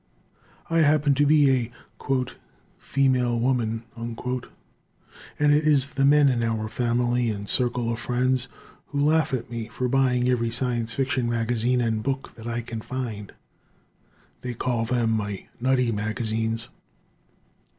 [0.67, 1.71] I happen to be a
[2.79, 4.33] "female woman," and
[5.53, 8.47] it is the men in our family and circle of friends
[8.87, 12.81] who laugh at me for buying every Science Fiction magazine and book that I can
[12.81, 13.31] find.
[14.41, 16.69] They call them my "nutty magazines."